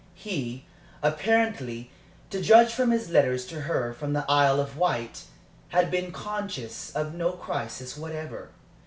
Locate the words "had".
5.67-5.91